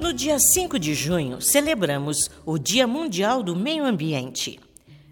[0.00, 4.58] No dia 5 de junho, celebramos o Dia Mundial do Meio Ambiente.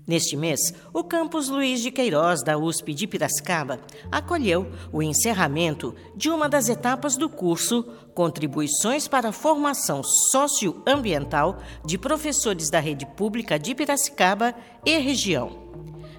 [0.06, 3.78] Neste mês, o campus Luiz de Queiroz, da USP de Piracicaba,
[4.10, 7.82] acolheu o encerramento de uma das etapas do curso
[8.14, 14.54] Contribuições para a Formação Socioambiental de Professores da Rede Pública de Piracicaba
[14.86, 15.67] e Região.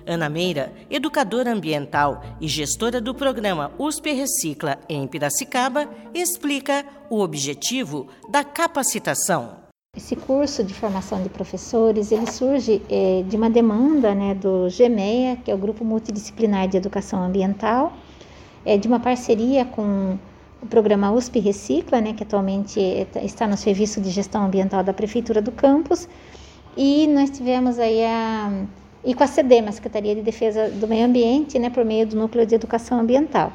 [0.10, 8.08] Ana Meira, educadora ambiental e gestora do programa USP Recicla em Piracicaba, explica o objetivo
[8.28, 9.58] da capacitação.
[9.96, 15.36] Esse curso de formação de professores ele surge é, de uma demanda né, do GMEA,
[15.38, 17.94] que é o Grupo Multidisciplinar de Educação Ambiental,
[18.66, 20.18] é, de uma parceria com
[20.60, 24.92] o programa USP Recicla, né, que atualmente é, está no Serviço de Gestão Ambiental da
[24.94, 26.10] Prefeitura do Campus,
[26.76, 28.66] e nós tivemos aí a
[29.04, 32.16] e com a SEDEM, a Secretaria de Defesa do Meio Ambiente, né, por meio do
[32.16, 33.52] Núcleo de Educação Ambiental.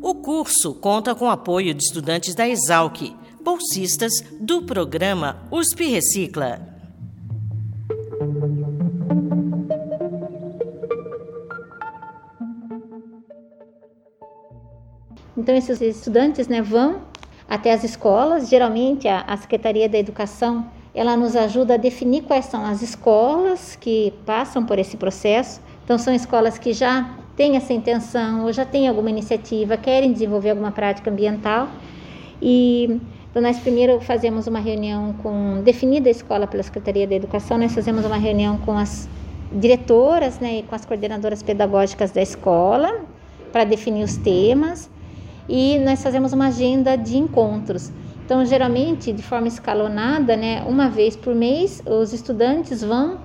[0.00, 6.60] O curso conta com apoio de estudantes da Exalc, bolsistas do programa USP Recicla.
[15.36, 17.02] Então esses estudantes né, vão
[17.48, 20.68] até as escolas, geralmente a, a Secretaria da Educação
[20.98, 25.60] ela nos ajuda a definir quais são as escolas que passam por esse processo.
[25.84, 30.50] Então, são escolas que já têm essa intenção ou já têm alguma iniciativa, querem desenvolver
[30.50, 31.68] alguma prática ambiental.
[32.42, 33.00] E
[33.30, 37.72] então, nós primeiro fazemos uma reunião com, definida a escola pela Secretaria da Educação, nós
[37.72, 39.08] fazemos uma reunião com as
[39.52, 43.02] diretoras né, e com as coordenadoras pedagógicas da escola
[43.52, 44.90] para definir os temas
[45.48, 47.92] e nós fazemos uma agenda de encontros.
[48.28, 53.18] Então, geralmente, de forma escalonada, né, uma vez por mês, os estudantes vão,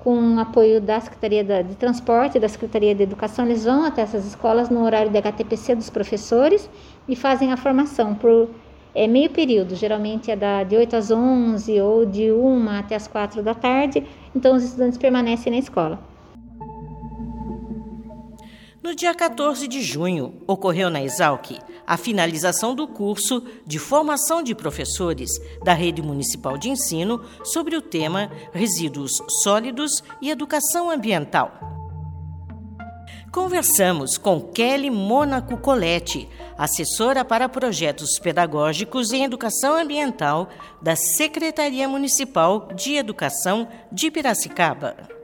[0.00, 4.26] com o apoio da Secretaria de Transporte, da Secretaria de Educação, eles vão até essas
[4.26, 6.68] escolas no horário de HTPC dos professores
[7.08, 8.48] e fazem a formação por
[8.96, 13.06] é, meio período, geralmente é da, de 8 às 11 ou de 1 até as
[13.06, 14.04] 4 da tarde,
[14.34, 16.00] então os estudantes permanecem na escola.
[18.88, 24.54] No dia 14 de junho, ocorreu na Exalc a finalização do curso de formação de
[24.54, 25.30] professores
[25.62, 31.52] da Rede Municipal de Ensino sobre o tema Resíduos Sólidos e Educação Ambiental.
[33.30, 40.48] Conversamos com Kelly Mônaco Coletti, assessora para projetos pedagógicos em educação ambiental
[40.80, 45.17] da Secretaria Municipal de Educação de Piracicaba.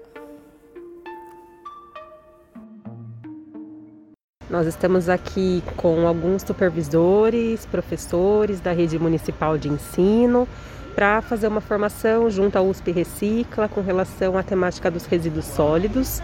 [4.50, 10.46] Nós estamos aqui com alguns supervisores, professores da rede municipal de ensino
[10.94, 16.20] para fazer uma formação junto à USP Recicla com relação à temática dos resíduos sólidos.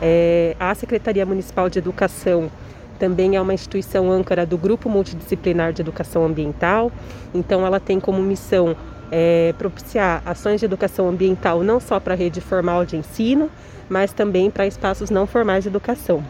[0.00, 2.50] É, a Secretaria Municipal de Educação
[2.98, 6.90] também é uma instituição âncora do Grupo Multidisciplinar de Educação Ambiental,
[7.34, 8.74] então ela tem como missão
[9.12, 13.50] é, propiciar ações de educação ambiental não só para a rede formal de ensino,
[13.88, 16.24] mas também para espaços não formais de educação.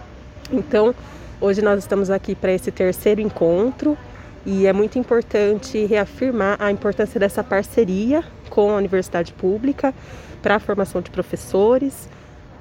[0.52, 0.94] Então,
[1.40, 3.96] Hoje nós estamos aqui para esse terceiro encontro
[4.44, 9.94] e é muito importante reafirmar a importância dessa parceria com a universidade pública
[10.42, 12.08] para a formação de professores,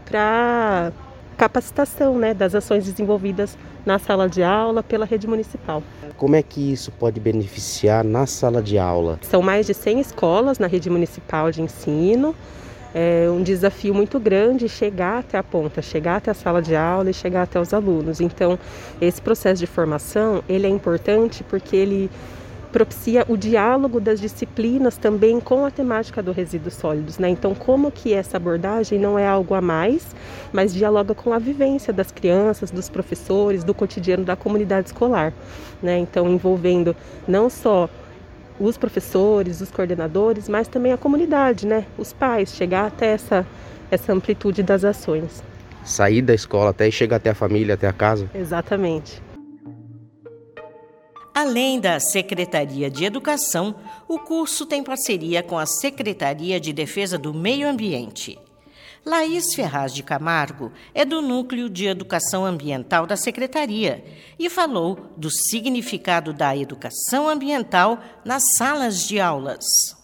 [0.05, 0.91] para
[1.35, 5.81] capacitação né, das ações desenvolvidas na sala de aula pela rede municipal.
[6.15, 9.19] Como é que isso pode beneficiar na sala de aula?
[9.23, 12.35] São mais de 100 escolas na rede municipal de ensino
[12.94, 17.10] é um desafio muito grande chegar até a ponta, chegar até a sala de aula
[17.10, 18.22] e chegar até os alunos.
[18.22, 18.57] Então,
[19.00, 22.10] esse processo de formação, ele é importante porque ele
[22.72, 27.30] propicia o diálogo das disciplinas também com a temática do resíduos sólidos, né?
[27.30, 30.06] Então, como que essa abordagem não é algo a mais,
[30.51, 35.33] mas dialoga com a vivência das crianças, dos professores, do cotidiano da comunidade escolar,
[35.81, 35.98] né?
[35.98, 36.95] Então, envolvendo
[37.28, 37.90] não só
[38.59, 41.86] os professores, os coordenadores, mas também a comunidade, né?
[41.98, 43.45] Os pais, chegar até essa,
[43.92, 45.44] essa amplitude das ações.
[45.83, 48.30] Sair da escola até chegar até a família, até a casa?
[48.33, 49.21] Exatamente.
[51.33, 53.75] Além da Secretaria de Educação,
[54.07, 58.39] o curso tem parceria com a Secretaria de Defesa do Meio Ambiente.
[59.07, 64.04] Laís Ferraz de Camargo é do Núcleo de Educação Ambiental da Secretaria
[64.38, 69.96] e falou do significado da educação ambiental nas salas de aulas.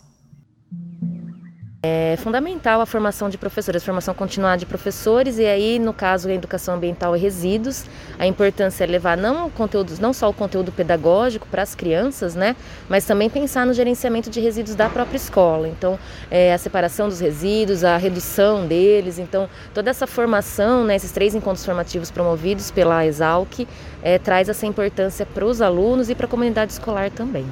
[1.86, 6.30] É fundamental a formação de professores, a formação continuada de professores e aí, no caso,
[6.30, 7.84] a educação ambiental e resíduos,
[8.18, 12.56] a importância é levar não, conteúdos, não só o conteúdo pedagógico para as crianças, né,
[12.88, 15.68] mas também pensar no gerenciamento de resíduos da própria escola.
[15.68, 16.00] Então,
[16.32, 21.36] é, a separação dos resíduos, a redução deles, então toda essa formação, né, esses três
[21.36, 23.68] encontros formativos promovidos pela Exalc,
[24.02, 27.46] é, traz essa importância para os alunos e para a comunidade escolar também.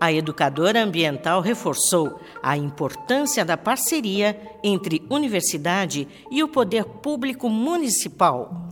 [0.00, 8.68] A educadora ambiental reforçou a importância da parceria entre universidade e o poder público municipal.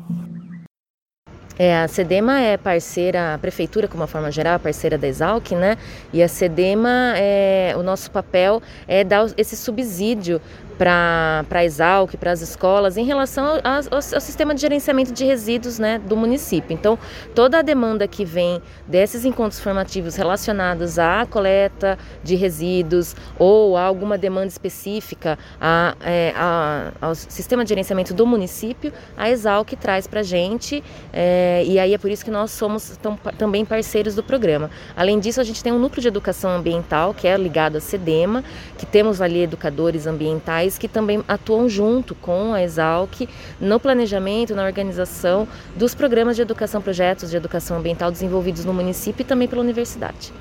[1.64, 5.52] É, a SEDEMA é parceira, a prefeitura, como uma forma geral, é parceira da Exalc,
[5.52, 5.78] né?
[6.12, 10.40] E a SEDEMA, é, o nosso papel é dar esse subsídio
[10.82, 15.24] para a Exalc, para as escolas, em relação ao, ao, ao, sistema de gerenciamento de
[15.24, 16.74] resíduos né, do município.
[16.74, 16.98] Então,
[17.36, 23.82] toda a demanda que vem desses encontros formativos relacionados à coleta de resíduos ou a
[23.82, 30.08] alguma demanda específica a, é, a, ao sistema de gerenciamento do município, a Exalc traz
[30.08, 30.82] para a gente
[31.12, 34.70] é, e aí é por isso que nós somos tão, também parceiros do programa.
[34.96, 38.44] Além disso, a gente tem um núcleo de educação ambiental que é ligado à SEDEMA,
[38.78, 43.28] que temos ali educadores ambientais que também atuam junto com a Exalc
[43.60, 49.22] no planejamento, na organização dos programas de educação, projetos de educação ambiental desenvolvidos no município
[49.22, 50.32] e também pela universidade.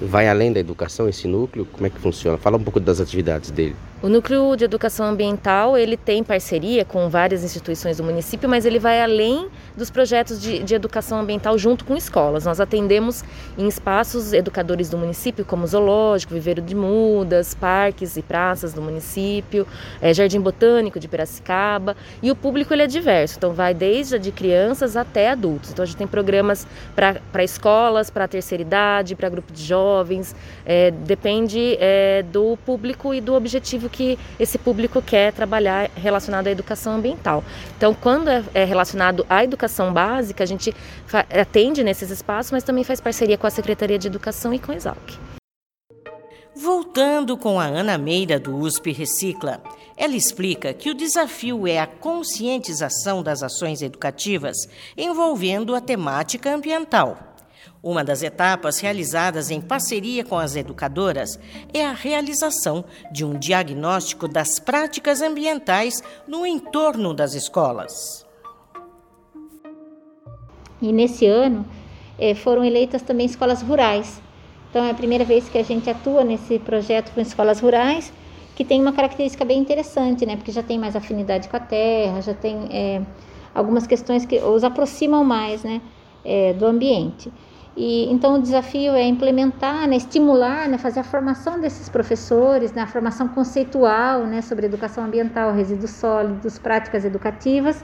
[0.00, 1.64] Vai além da educação esse núcleo?
[1.64, 2.36] Como é que funciona?
[2.36, 3.76] Fala um pouco das atividades dele.
[4.02, 8.80] O Núcleo de Educação Ambiental ele tem parceria com várias instituições do município, mas ele
[8.80, 9.46] vai além
[9.76, 12.44] dos projetos de, de, educação ambiental junto com escolas.
[12.44, 13.24] Nós atendemos
[13.56, 19.64] em espaços educadores do município, como zoológico, viveiro de mudas, parques e praças do município,
[20.00, 21.96] é, jardim botânico de Piracicaba.
[22.20, 25.70] E o público ele é diverso, então vai desde de crianças até adultos.
[25.70, 26.66] Então a gente tem programas
[26.96, 30.34] para escolas, para terceira idade, para grupo de jovens.
[30.66, 36.50] É, depende é, do público e do objetivo que esse público quer trabalhar relacionado à
[36.50, 37.44] educação ambiental.
[37.76, 40.74] Então, quando é, é relacionado à educação básica, a gente
[41.30, 44.74] atende nesses espaços, mas também faz parceria com a Secretaria de Educação e com a
[44.74, 45.12] Exalc.
[46.54, 49.62] Voltando com a Ana Meira do USP Recicla,
[49.96, 54.56] ela explica que o desafio é a conscientização das ações educativas
[54.96, 57.31] envolvendo a temática ambiental.
[57.82, 61.36] Uma das etapas realizadas em parceria com as educadoras
[61.74, 68.24] é a realização de um diagnóstico das práticas ambientais no entorno das escolas.
[70.80, 71.66] E nesse ano
[72.16, 74.22] eh, foram eleitas também escolas rurais.
[74.70, 78.12] Então é a primeira vez que a gente atua nesse projeto com escolas rurais,
[78.54, 80.36] que tem uma característica bem interessante, né?
[80.36, 83.02] Porque já tem mais afinidade com a terra, já tem é,
[83.52, 85.82] algumas questões que os aproximam mais, né?
[86.24, 87.32] É, do ambiente.
[87.74, 92.82] E, então, o desafio é implementar, né, estimular, né, fazer a formação desses professores, né,
[92.82, 97.82] a formação conceitual né, sobre educação ambiental, resíduos sólidos, práticas educativas,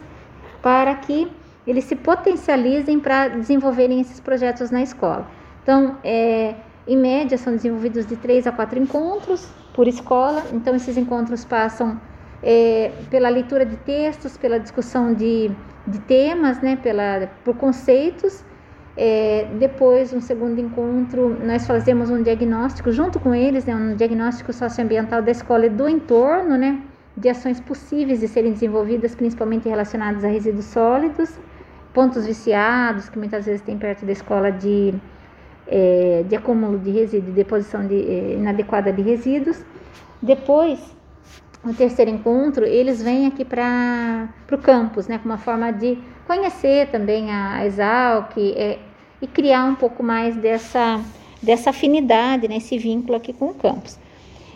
[0.60, 1.32] para que
[1.66, 5.26] eles se potencializem para desenvolverem esses projetos na escola.
[5.62, 6.54] Então, é,
[6.86, 10.44] em média, são desenvolvidos de três a quatro encontros por escola.
[10.52, 11.98] Então, esses encontros passam
[12.42, 15.50] é, pela leitura de textos, pela discussão de,
[15.86, 18.44] de temas, né, pela, por conceitos
[19.00, 24.52] é, depois, um segundo encontro, nós fazemos um diagnóstico junto com eles, né, um diagnóstico
[24.52, 26.82] socioambiental da escola e do entorno, né,
[27.16, 31.38] de ações possíveis de serem desenvolvidas, principalmente relacionadas a resíduos sólidos,
[31.94, 34.92] pontos viciados que muitas vezes tem perto da escola de,
[35.68, 39.64] é, de acúmulo de resíduos, de deposição de, é, inadequada de resíduos.
[40.20, 40.80] Depois,
[41.64, 46.88] no terceiro encontro, eles vêm aqui para o campus, né, como uma forma de conhecer
[46.88, 48.87] também a Exalc, é,
[49.20, 51.00] e criar um pouco mais dessa,
[51.42, 53.98] dessa afinidade, né, esse vínculo aqui com o campus.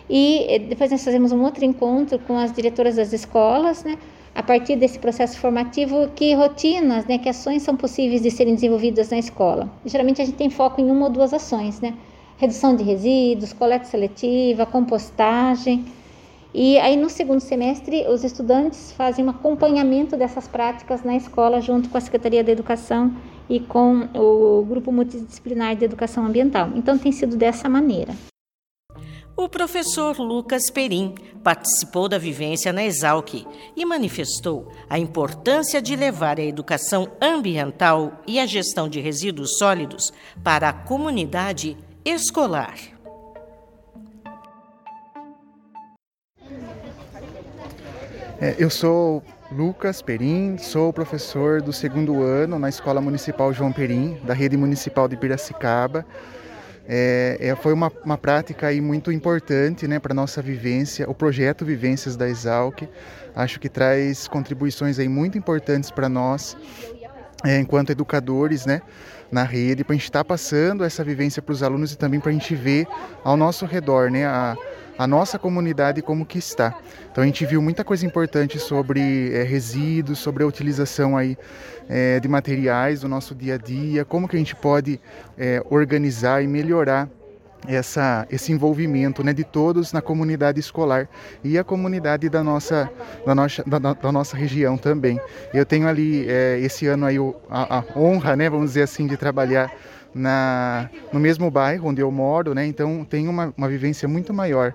[0.09, 3.97] E eh, depois nós fazemos um outro encontro com as diretoras das escolas, né,
[4.35, 9.09] a partir desse processo formativo, que rotinas, né, que ações são possíveis de serem desenvolvidas
[9.09, 9.69] na escola.
[9.85, 11.93] Geralmente a gente tem foco em uma ou duas ações, né,
[12.37, 15.85] redução de resíduos, coleta seletiva, compostagem.
[16.53, 21.89] E aí no segundo semestre os estudantes fazem um acompanhamento dessas práticas na escola junto
[21.89, 23.11] com a Secretaria da Educação
[23.49, 26.71] e com o Grupo Multidisciplinar de Educação Ambiental.
[26.75, 28.13] Então, tem sido dessa maneira.
[29.35, 33.45] O professor Lucas Perim participou da vivência na Exalc
[33.75, 40.13] e manifestou a importância de levar a educação ambiental e a gestão de resíduos sólidos
[40.43, 42.75] para a comunidade escolar.
[48.59, 54.33] Eu sou Lucas Perim, sou professor do segundo ano na Escola Municipal João Perim, da
[54.33, 56.05] Rede Municipal de Piracicaba.
[56.85, 61.13] É, é, foi uma, uma prática aí muito importante né, para a nossa vivência, o
[61.13, 62.81] projeto Vivências da Exalc.
[63.33, 66.57] Acho que traz contribuições aí muito importantes para nós,
[67.45, 68.81] é, enquanto educadores, né,
[69.31, 72.19] na rede, para a gente estar tá passando essa vivência para os alunos e também
[72.19, 72.85] para a gente ver
[73.23, 74.57] ao nosso redor né, a,
[74.97, 76.77] a nossa comunidade como que está.
[77.11, 81.37] Então a gente viu muita coisa importante sobre é, resíduos, sobre a utilização aí
[81.89, 84.99] é, de materiais do nosso dia a dia, como que a gente pode
[85.37, 87.09] é, organizar e melhorar
[87.67, 91.07] essa, esse envolvimento né, de todos na comunidade escolar
[91.43, 92.89] e a comunidade da nossa,
[93.25, 95.19] da nossa, da, da nossa região também.
[95.53, 97.17] Eu tenho ali é, esse ano aí
[97.49, 99.71] a, a, honra, né, vamos dizer assim, de trabalhar
[100.13, 104.73] na, no mesmo bairro onde eu moro, né, então tenho uma, uma vivência muito maior.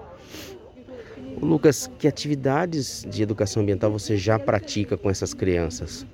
[1.43, 6.07] Lucas, que atividades de educação ambiental você já pratica com essas crianças?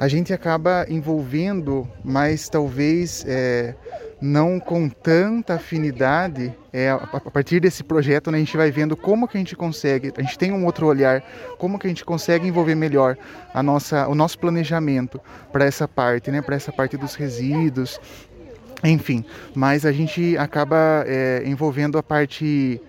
[0.00, 3.74] A gente acaba envolvendo, mas talvez é,
[4.20, 9.26] não com tanta afinidade, é, a partir desse projeto né, a gente vai vendo como
[9.26, 11.22] que a gente consegue, a gente tem um outro olhar,
[11.58, 13.16] como que a gente consegue envolver melhor
[13.52, 15.20] a nossa, o nosso planejamento
[15.52, 18.00] para essa parte, né, para essa parte dos resíduos,
[18.84, 19.24] enfim.
[19.54, 22.80] Mas a gente acaba é, envolvendo a parte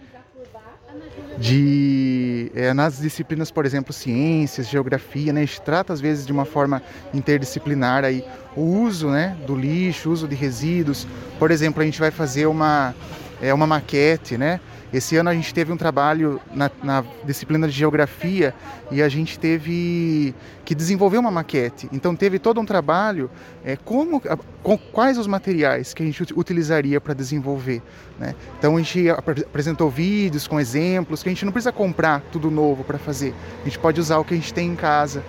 [1.39, 6.31] de é, nas disciplinas, por exemplo, ciências, geografia, né, a gente trata às vezes de
[6.33, 6.81] uma forma
[7.13, 8.23] interdisciplinar aí
[8.55, 11.07] o uso, né, do lixo, uso de resíduos.
[11.39, 12.93] Por exemplo, a gente vai fazer uma
[13.41, 14.59] é uma maquete, né?
[14.91, 18.55] Esse ano a gente teve um trabalho na, na, disciplina de geografia
[18.91, 20.33] e a gente teve
[20.65, 21.87] que desenvolver uma maquete.
[21.91, 23.29] Então teve todo um trabalho
[23.63, 24.21] é, como,
[24.63, 27.83] com quais os materiais que a gente utilizaria para desenvolver.
[28.17, 28.33] Né?
[28.57, 32.83] Então a gente apresentou vídeos com exemplos que a gente não precisa comprar tudo novo
[32.83, 33.35] para fazer.
[33.61, 35.23] A gente pode usar o que a gente tem em casa.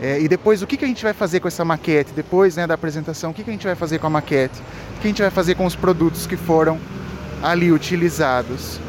[0.00, 2.12] É, e depois, o que, que a gente vai fazer com essa maquete?
[2.16, 4.58] Depois né, da apresentação, o que, que a gente vai fazer com a maquete?
[4.96, 6.80] O que a gente vai fazer com os produtos que foram
[7.42, 8.80] ali utilizados?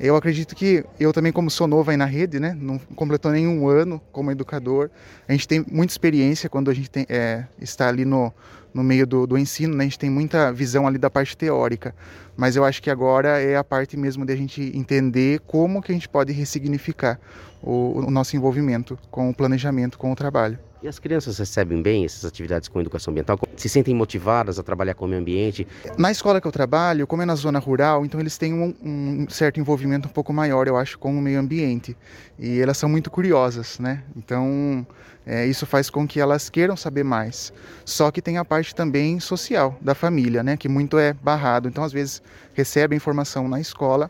[0.00, 3.66] Eu acredito que eu também, como sou novo aí na rede, né, não completou nenhum
[3.66, 4.90] ano como educador,
[5.26, 8.32] a gente tem muita experiência quando a gente tem, é, está ali no,
[8.72, 11.92] no meio do, do ensino, né, a gente tem muita visão ali da parte teórica,
[12.36, 15.90] mas eu acho que agora é a parte mesmo de a gente entender como que
[15.90, 17.18] a gente pode ressignificar
[17.60, 20.60] o, o nosso envolvimento com o planejamento, com o trabalho.
[20.80, 23.36] E as crianças recebem bem essas atividades com educação ambiental?
[23.56, 25.66] Se sentem motivadas a trabalhar com o meio ambiente?
[25.96, 29.26] Na escola que eu trabalho, como é na zona rural, então eles têm um, um
[29.28, 31.96] certo envolvimento um pouco maior, eu acho, com o meio ambiente.
[32.38, 34.04] E elas são muito curiosas, né?
[34.16, 34.86] Então,
[35.26, 37.52] é, isso faz com que elas queiram saber mais.
[37.84, 40.56] Só que tem a parte também social da família, né?
[40.56, 41.66] Que muito é barrado.
[41.68, 42.22] Então, às vezes,
[42.54, 44.08] recebe informação na escola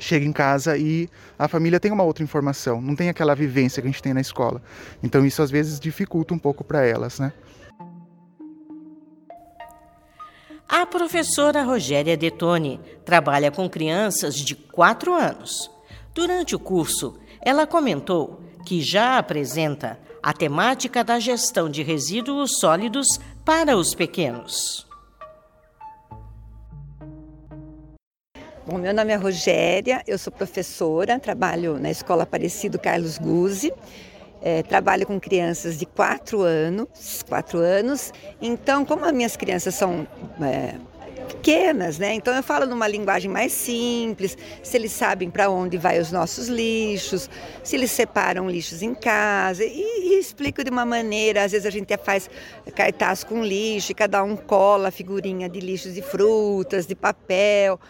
[0.00, 3.86] chega em casa e a família tem uma outra informação, não tem aquela vivência que
[3.86, 4.60] a gente tem na escola.
[5.02, 7.32] Então isso às vezes dificulta um pouco para elas, né?
[10.68, 15.70] A professora Rogéria Detone trabalha com crianças de 4 anos.
[16.14, 23.18] Durante o curso, ela comentou que já apresenta a temática da gestão de resíduos sólidos
[23.44, 24.89] para os pequenos.
[28.70, 33.72] Bom, meu nome é Rogéria, eu sou professora, trabalho na Escola Aparecido Carlos Guzzi.
[34.40, 38.12] É, trabalho com crianças de 4 anos, 4 anos.
[38.40, 40.06] Então, como as minhas crianças são
[40.40, 40.76] é,
[41.26, 42.14] pequenas, né?
[42.14, 46.46] Então eu falo numa linguagem mais simples, se eles sabem para onde vai os nossos
[46.46, 47.28] lixos,
[47.64, 51.70] se eles separam lixos em casa e, e, explico de uma maneira, às vezes a
[51.70, 52.30] gente faz
[52.76, 57.80] cartaz com lixo e cada um cola figurinha de lixos de frutas, de papel.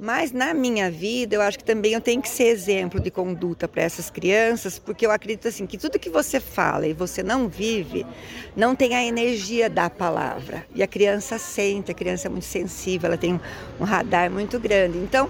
[0.00, 3.66] Mas na minha vida, eu acho que também eu tenho que ser exemplo de conduta
[3.66, 7.48] para essas crianças, porque eu acredito assim que tudo que você fala e você não
[7.48, 8.06] vive,
[8.54, 10.64] não tem a energia da palavra.
[10.72, 13.40] E a criança sente, a criança é muito sensível, ela tem
[13.80, 14.98] um radar muito grande.
[14.98, 15.28] Então,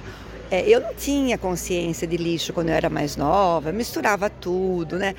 [0.51, 5.15] é, eu não tinha consciência de lixo quando eu era mais nova, misturava tudo, né?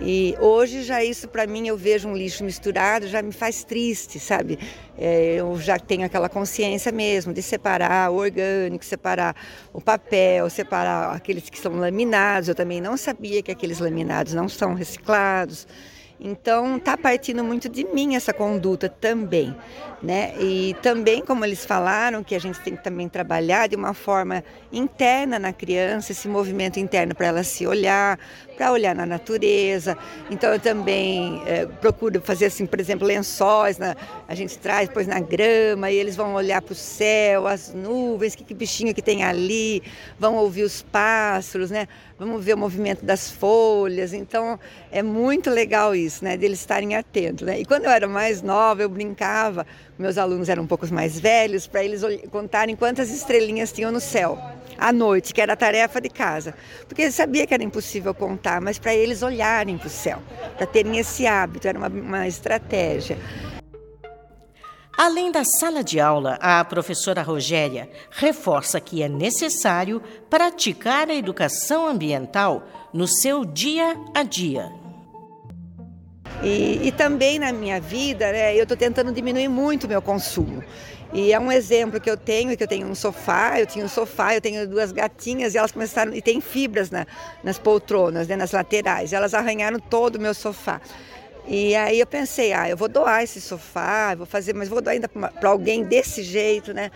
[0.00, 4.20] E hoje já isso para mim eu vejo um lixo misturado já me faz triste,
[4.20, 4.58] sabe?
[4.96, 9.34] É, eu já tenho aquela consciência mesmo de separar o orgânico, separar
[9.72, 12.48] o papel, separar aqueles que são laminados.
[12.48, 15.66] Eu também não sabia que aqueles laminados não são reciclados.
[16.20, 19.54] Então está partindo muito de mim essa conduta também,
[20.02, 20.34] né?
[20.40, 24.42] E também como eles falaram que a gente tem que também trabalhar de uma forma
[24.72, 28.18] interna na criança, esse movimento interno para ela se olhar,
[28.56, 29.96] para olhar na natureza.
[30.28, 33.94] Então eu também é, procuro fazer assim, por exemplo, lençóis, na,
[34.26, 38.34] a gente traz depois na grama e eles vão olhar para o céu, as nuvens,
[38.34, 39.84] que, que bichinho que tem ali,
[40.18, 41.86] vão ouvir os pássaros, né?
[42.18, 44.12] Vamos ver o movimento das folhas.
[44.12, 44.58] Então
[44.90, 46.36] é muito legal isso, né?
[46.36, 47.46] Deles estarem atentos.
[47.46, 47.60] Né?
[47.60, 49.66] E quando eu era mais nova, eu brincava,
[49.98, 54.38] meus alunos eram um pouco mais velhos, para eles contarem quantas estrelinhas tinham no céu
[54.76, 56.54] à noite, que era a tarefa de casa.
[56.86, 60.22] Porque eles sabiam que era impossível contar, mas para eles olharem para o céu,
[60.56, 63.18] para terem esse hábito, era uma, uma estratégia.
[64.98, 71.86] Além da sala de aula, a professora Rogéria reforça que é necessário praticar a educação
[71.86, 74.72] ambiental no seu dia a dia.
[76.42, 80.64] E, e também na minha vida, né, eu estou tentando diminuir muito o meu consumo.
[81.12, 83.88] E é um exemplo que eu tenho, que eu tenho um sofá, eu tinha um
[83.88, 87.06] sofá, eu tenho duas gatinhas e elas começaram, e tem fibras na,
[87.44, 90.80] nas poltronas, né, nas laterais, elas arranharam todo o meu sofá.
[91.48, 94.92] E aí eu pensei, ah, eu vou doar esse sofá, vou fazer, mas vou doar
[94.92, 96.90] ainda para alguém desse jeito, né?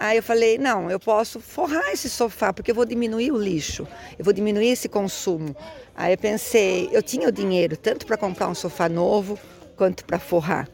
[0.00, 3.86] Aí eu falei, não, eu posso forrar esse sofá, porque eu vou diminuir o lixo,
[4.18, 5.54] eu vou diminuir esse consumo.
[5.94, 9.38] Aí eu pensei, eu tinha o dinheiro tanto para comprar um sofá novo
[9.76, 10.68] quanto para forrar,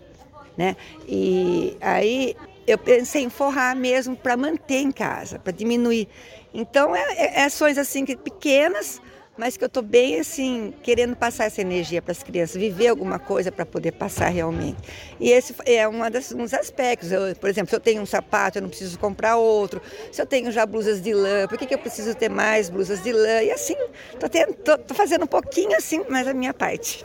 [0.57, 0.75] né?
[1.07, 2.35] E aí
[2.67, 6.09] eu pensei em forrar mesmo para manter em casa, para diminuir.
[6.55, 9.01] Então é, é, ações assim que pequenas,
[9.41, 13.19] mas que eu estou bem assim, querendo passar essa energia para as crianças, viver alguma
[13.19, 14.77] coisa para poder passar realmente.
[15.19, 17.11] E esse é um dos aspectos.
[17.11, 19.81] Eu, por exemplo, se eu tenho um sapato, eu não preciso comprar outro.
[20.13, 23.03] Se eu tenho já blusas de lã, por que, que eu preciso ter mais blusas
[23.03, 23.43] de lã?
[23.43, 23.77] E assim,
[24.13, 27.03] estou fazendo um pouquinho assim, mas a minha parte.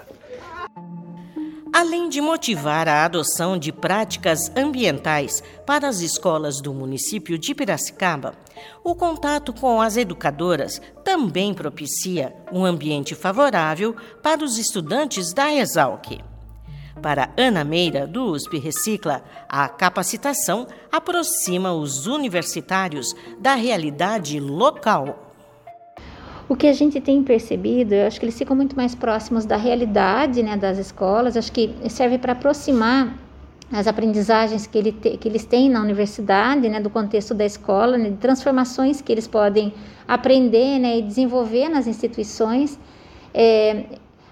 [1.77, 8.33] Além de motivar a adoção de práticas ambientais para as escolas do município de Piracicaba,
[8.81, 16.23] o contato com as educadoras também propicia um ambiente favorável para os estudantes da Exalc.
[17.01, 25.24] Para Ana Meira, do USP Recicla, a capacitação aproxima os universitários da realidade local.
[26.47, 29.57] O que a gente tem percebido, eu acho que eles ficam muito mais próximos da
[29.57, 33.17] realidade né, das escolas, acho que serve para aproximar
[33.71, 37.97] as aprendizagens que, ele te, que, eles têm na universidade, né, do contexto da escola,
[37.97, 39.73] né, de transformações que eles podem
[40.07, 42.79] aprender né, e desenvolver nas instituições.
[43.33, 43.85] É,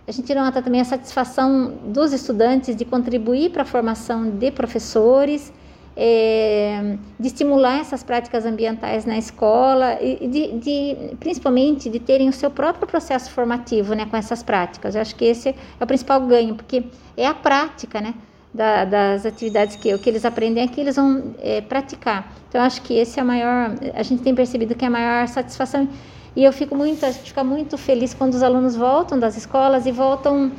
[0.08, 5.52] a gente nota também a satisfação dos estudantes de contribuir para a formação de professores
[5.95, 12.34] é, de estimular essas práticas ambientais na escola e de, de, principalmente de terem o
[12.34, 14.95] seu próprio processo formativo né, com essas práticas.
[14.95, 16.84] Eu acho que esse é o principal ganho, porque
[17.15, 18.15] é a prática né,
[18.53, 22.34] da, das atividades que, que eles aprendem aqui, eles vão é, praticar.
[22.49, 25.27] Então, acho que esse é a maior, a gente tem percebido que é a maior
[25.27, 25.88] satisfação.
[26.36, 29.86] E eu fico muito, a gente fica muito feliz quando os alunos voltam das escolas
[29.86, 30.51] e voltam.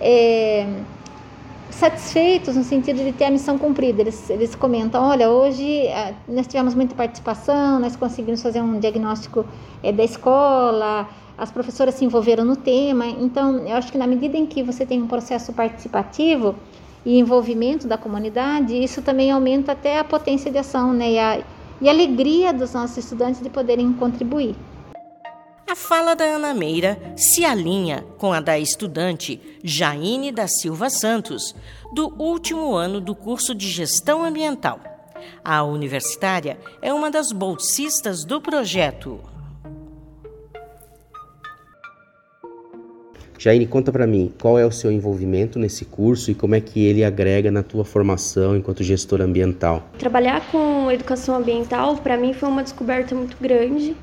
[0.00, 0.66] É,
[1.70, 4.00] satisfeitos no sentido de ter a missão cumprida.
[4.00, 9.44] Eles, eles comentam: olha, hoje eh, nós tivemos muita participação, nós conseguimos fazer um diagnóstico
[9.82, 13.06] é, da escola, as professoras se envolveram no tema.
[13.06, 16.54] Então, eu acho que na medida em que você tem um processo participativo
[17.04, 21.40] e envolvimento da comunidade, isso também aumenta até a potência de ação né, e, a,
[21.80, 24.56] e a alegria dos nossos estudantes de poderem contribuir.
[25.70, 31.54] A fala da Ana Meira se alinha com a da estudante Jaine da Silva Santos,
[31.92, 34.80] do último ano do curso de Gestão Ambiental.
[35.44, 39.20] A universitária é uma das bolsistas do projeto.
[43.38, 46.86] Jaine, conta para mim, qual é o seu envolvimento nesse curso e como é que
[46.86, 49.86] ele agrega na tua formação enquanto gestora ambiental?
[49.98, 53.94] Trabalhar com educação ambiental para mim foi uma descoberta muito grande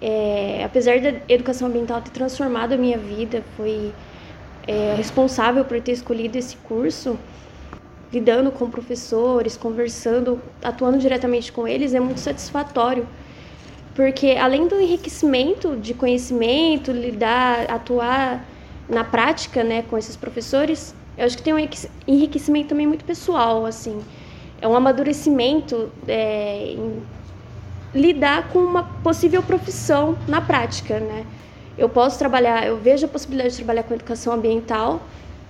[0.00, 3.92] é, apesar da educação ambiental ter transformado a minha vida, foi
[4.66, 7.18] é, responsável por ter escolhido esse curso,
[8.12, 13.06] lidando com professores, conversando, atuando diretamente com eles, é muito satisfatório.
[13.94, 18.44] Porque além do enriquecimento de conhecimento, lidar, atuar
[18.88, 21.68] na prática, né, com esses professores, eu acho que tem um
[22.06, 24.00] enriquecimento também muito pessoal, assim.
[24.60, 27.02] É um amadurecimento é, em
[27.94, 31.24] lidar com uma possível profissão na prática, né?
[31.76, 35.00] Eu posso trabalhar, eu vejo a possibilidade de trabalhar com educação ambiental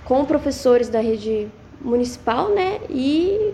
[0.05, 1.49] com professores da rede
[1.81, 2.81] municipal, né?
[2.89, 3.53] E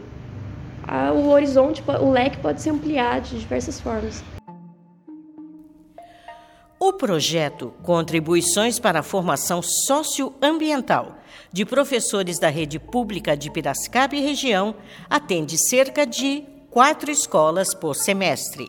[0.87, 4.23] a, o horizonte, o leque pode se ampliar de diversas formas.
[6.79, 11.17] O projeto Contribuições para a Formação Socioambiental
[11.53, 14.75] de professores da rede pública de Piracicaba e região
[15.09, 18.69] atende cerca de quatro escolas por semestre.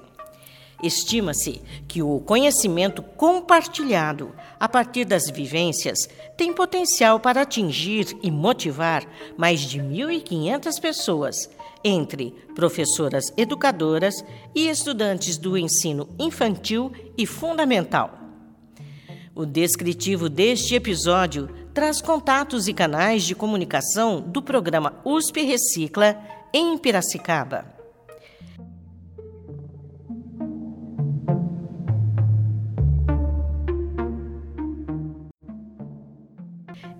[0.84, 9.04] Estima-se que o conhecimento compartilhado a partir das vivências tem potencial para atingir e motivar
[9.36, 11.50] mais de 1.500 pessoas,
[11.84, 18.20] entre professoras educadoras e estudantes do ensino infantil e fundamental.
[19.34, 26.16] O descritivo deste episódio traz contatos e canais de comunicação do programa USP Recicla
[26.54, 27.75] em Piracicaba.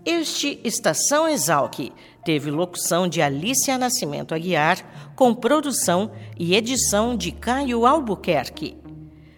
[0.06, 1.92] Este Estação Exalc
[2.24, 8.78] teve locução de Alicia Nascimento Aguiar, com produção e edição de Caio Albuquerque.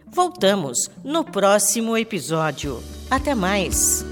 [0.06, 2.84] Voltamos no próximo episódio.
[3.10, 4.06] Até mais!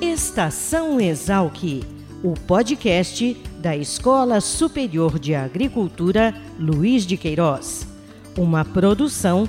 [0.00, 1.84] Estação Exalc,
[2.24, 7.86] o podcast da Escola Superior de Agricultura Luiz de Queiroz.
[8.36, 9.48] Uma produção